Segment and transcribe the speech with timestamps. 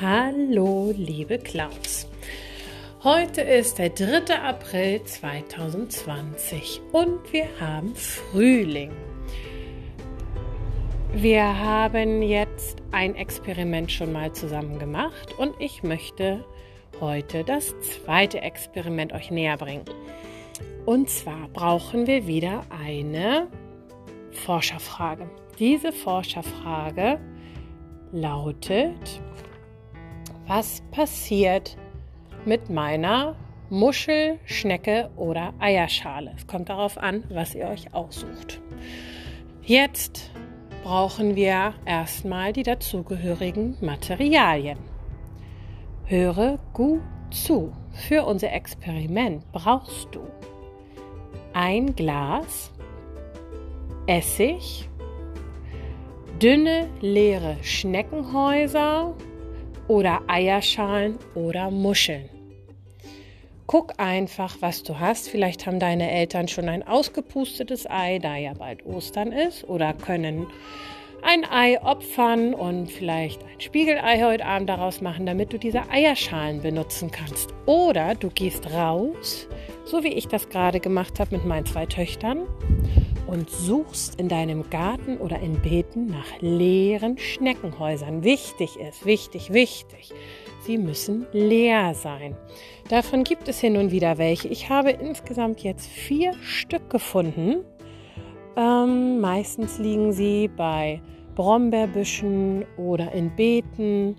[0.00, 2.08] Hallo, liebe Klaus.
[3.04, 4.40] Heute ist der 3.
[4.42, 8.90] April 2020 und wir haben Frühling.
[11.12, 16.44] Wir haben jetzt ein Experiment schon mal zusammen gemacht und ich möchte
[17.00, 19.84] heute das zweite Experiment euch näher bringen.
[20.86, 23.46] Und zwar brauchen wir wieder eine
[24.32, 25.30] Forscherfrage.
[25.60, 27.20] Diese Forscherfrage
[28.10, 29.20] lautet,
[30.46, 31.76] was passiert
[32.44, 33.36] mit meiner
[33.70, 36.32] Muschel, Schnecke oder Eierschale.
[36.36, 38.60] Es kommt darauf an, was ihr euch aussucht.
[39.62, 40.30] Jetzt
[40.82, 44.78] brauchen wir erstmal die dazugehörigen Materialien.
[46.04, 47.72] Höre gut zu.
[47.92, 50.20] Für unser Experiment brauchst du
[51.54, 52.72] ein Glas,
[54.06, 54.90] Essig,
[56.42, 59.14] dünne leere Schneckenhäuser,
[59.88, 62.28] oder Eierschalen oder Muscheln.
[63.66, 65.28] Guck einfach, was du hast.
[65.28, 70.46] Vielleicht haben deine Eltern schon ein ausgepustetes Ei, da ja bald Ostern ist, oder können
[71.22, 76.60] ein Ei opfern und vielleicht ein Spiegelei heute Abend daraus machen, damit du diese Eierschalen
[76.60, 77.54] benutzen kannst.
[77.64, 79.48] Oder du gehst raus,
[79.86, 82.42] so wie ich das gerade gemacht habe mit meinen zwei Töchtern,
[83.26, 88.24] und suchst in deinem Garten oder in Beeten nach leeren Schneckenhäusern.
[88.24, 90.12] Wichtig ist, wichtig, wichtig.
[90.62, 92.36] Sie müssen leer sein.
[92.88, 94.48] Davon gibt es hin und wieder welche.
[94.48, 97.64] Ich habe insgesamt jetzt vier Stück gefunden.
[98.56, 101.00] Ähm, meistens liegen sie bei
[101.34, 104.16] Brombeerbüschen oder in Beeten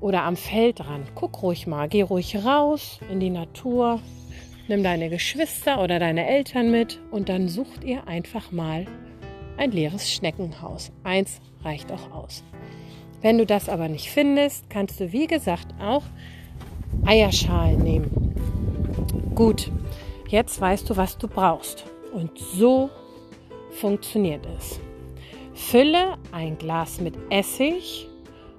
[0.00, 1.14] oder am Feldrand.
[1.14, 4.00] Guck ruhig mal, geh ruhig raus in die Natur,
[4.68, 8.84] Nimm deine Geschwister oder deine Eltern mit und dann sucht ihr einfach mal
[9.56, 10.92] ein leeres Schneckenhaus.
[11.04, 12.44] Eins reicht auch aus.
[13.22, 16.02] Wenn du das aber nicht findest, kannst du wie gesagt auch
[17.06, 18.34] Eierschalen nehmen.
[19.34, 19.72] Gut,
[20.28, 21.86] jetzt weißt du, was du brauchst.
[22.12, 22.90] Und so
[23.70, 24.78] funktioniert es.
[25.54, 28.06] Fülle ein Glas mit Essig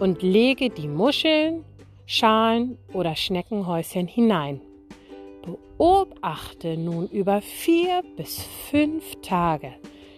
[0.00, 1.64] und lege die Muscheln,
[2.06, 4.60] Schalen oder Schneckenhäuschen hinein.
[5.42, 9.74] Beobachte nun über vier bis fünf Tage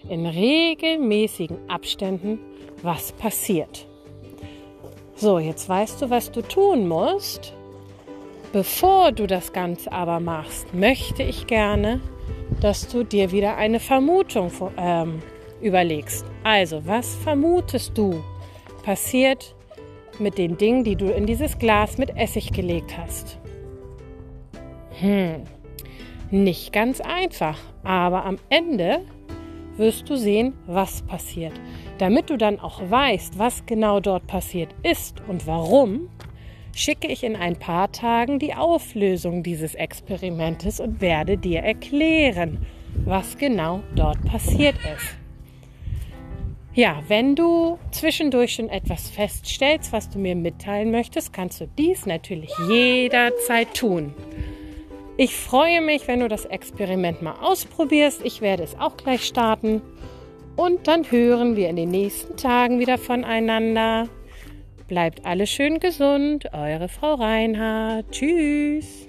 [0.09, 2.39] in regelmäßigen Abständen,
[2.83, 3.87] was passiert.
[5.17, 7.55] So, jetzt weißt du, was du tun musst.
[8.53, 12.01] Bevor du das Ganze aber machst, möchte ich gerne,
[12.61, 15.23] dass du dir wieder eine Vermutung ähm,
[15.61, 16.25] überlegst.
[16.45, 18.23] Also, was vermutest du
[18.83, 19.55] passiert
[20.19, 23.39] mit den Dingen, die du in dieses Glas mit Essig gelegt hast?
[25.05, 25.43] Hm,
[26.31, 29.01] nicht ganz einfach, aber am Ende
[29.77, 31.53] wirst du sehen, was passiert.
[31.99, 36.09] Damit du dann auch weißt, was genau dort passiert ist und warum,
[36.75, 42.65] schicke ich in ein paar Tagen die Auflösung dieses Experimentes und werde dir erklären,
[43.05, 45.19] was genau dort passiert ist.
[46.73, 52.07] Ja, wenn du zwischendurch schon etwas feststellst, was du mir mitteilen möchtest, kannst du dies
[52.07, 54.15] natürlich jederzeit tun.
[55.17, 58.23] Ich freue mich, wenn du das Experiment mal ausprobierst.
[58.25, 59.81] Ich werde es auch gleich starten.
[60.57, 64.09] Und dann hören wir in den nächsten Tagen wieder voneinander.
[64.89, 66.53] Bleibt alle schön gesund.
[66.53, 68.11] Eure Frau Reinhardt.
[68.11, 69.07] Tschüss.